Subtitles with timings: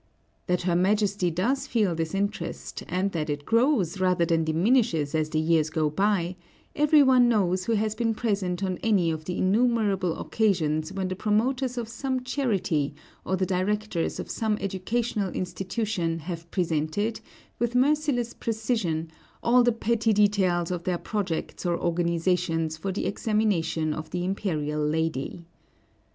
[0.47, 5.29] That her Majesty does feel this interest, and that it grows rather than diminishes as
[5.29, 6.37] the years go by,
[6.75, 11.15] every one knows who has been present on any of the innumerable occasions when the
[11.15, 12.95] promoters of some charity
[13.25, 17.19] or the directors of some educational institution have presented,
[17.59, 19.11] with merciless precision,
[19.43, 24.81] all the petty details of their projects or organizations for the examination of the imperial
[24.83, 25.45] lady.